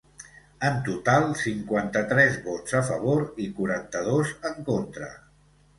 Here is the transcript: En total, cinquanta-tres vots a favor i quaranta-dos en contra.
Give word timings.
En 0.69 0.79
total, 0.87 1.25
cinquanta-tres 1.41 2.41
vots 2.49 2.79
a 2.81 2.83
favor 2.91 3.25
i 3.47 3.49
quaranta-dos 3.61 4.37
en 4.53 4.63
contra. 4.73 5.17